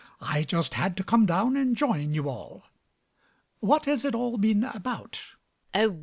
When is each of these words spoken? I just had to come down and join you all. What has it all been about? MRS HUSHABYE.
I 0.19 0.41
just 0.41 0.73
had 0.73 0.97
to 0.97 1.03
come 1.03 1.27
down 1.27 1.55
and 1.55 1.75
join 1.77 2.15
you 2.15 2.27
all. 2.27 2.63
What 3.59 3.85
has 3.85 4.03
it 4.03 4.15
all 4.15 4.35
been 4.39 4.63
about? 4.63 5.21
MRS 5.75 5.75
HUSHABYE. 5.83 5.99